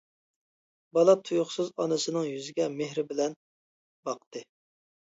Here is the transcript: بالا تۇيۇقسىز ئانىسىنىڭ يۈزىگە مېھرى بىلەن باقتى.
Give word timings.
بالا 0.97 1.15
تۇيۇقسىز 1.27 1.69
ئانىسىنىڭ 1.85 2.27
يۈزىگە 2.31 2.69
مېھرى 2.81 3.07
بىلەن 3.13 3.39
باقتى. 4.11 4.47